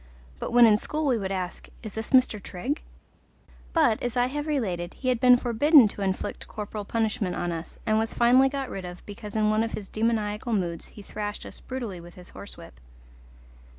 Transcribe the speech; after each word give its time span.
but 0.39 0.49
when 0.51 0.65
in 0.65 0.77
school 0.77 1.05
we 1.05 1.15
would 1.19 1.31
ask, 1.31 1.69
"Is 1.83 1.93
this 1.93 2.09
Mr. 2.09 2.41
Trigg?" 2.41 2.81
But, 3.71 4.01
as 4.01 4.17
I 4.17 4.25
have 4.25 4.47
related, 4.47 4.95
he 4.95 5.09
had 5.09 5.19
been 5.19 5.37
forbidden 5.37 5.87
to 5.89 6.01
inflict 6.01 6.47
corporal 6.47 6.85
punishment 6.85 7.35
on 7.35 7.51
us, 7.51 7.77
and 7.85 7.99
was 7.99 8.11
finally 8.11 8.49
got 8.49 8.67
rid 8.71 8.83
of 8.83 9.05
because 9.05 9.35
in 9.35 9.51
one 9.51 9.61
of 9.61 9.73
his 9.73 9.87
demoniacal 9.87 10.53
moods 10.53 10.87
he 10.87 11.03
thrashed 11.03 11.45
us 11.45 11.59
brutally 11.59 12.01
with 12.01 12.15
his 12.15 12.29
horsewhip. 12.31 12.79